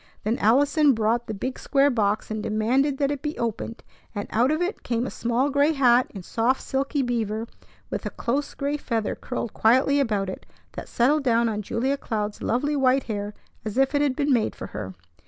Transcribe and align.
Then 0.23 0.39
Allison 0.39 0.93
brought 0.95 1.27
the 1.27 1.33
big 1.35 1.59
square 1.59 1.91
box, 1.91 2.31
and 2.31 2.41
demanded 2.41 2.97
that 2.97 3.11
it 3.11 3.21
be 3.21 3.37
opened; 3.37 3.83
and 4.15 4.27
out 4.31 4.49
of 4.49 4.59
it 4.59 4.81
came 4.81 5.05
a 5.05 5.11
small 5.11 5.51
gray 5.51 5.73
hat 5.73 6.07
in 6.09 6.23
soft 6.23 6.59
silky 6.63 7.03
beaver, 7.03 7.45
with 7.91 8.03
a 8.07 8.09
close 8.09 8.55
gray 8.55 8.77
feather 8.77 9.13
curled 9.13 9.53
quietly 9.53 9.99
about 9.99 10.27
it, 10.27 10.47
that 10.71 10.89
settled 10.89 11.23
down 11.23 11.47
on 11.47 11.61
Julia 11.61 11.97
Cloud's 11.97 12.41
lovely 12.41 12.75
white 12.75 13.03
hair 13.03 13.35
as 13.63 13.77
if 13.77 13.93
it 13.93 14.01
had 14.01 14.15
been 14.15 14.33
made 14.33 14.55
for 14.55 14.65
her. 14.65 14.95